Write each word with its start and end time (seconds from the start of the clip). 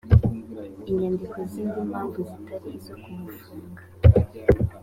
inyandiko 0.89 1.37
zindi 1.51 1.79
mpamvu 1.89 2.19
zitari 2.29 2.67
izo 2.77 2.93
kumufunga 3.01 3.81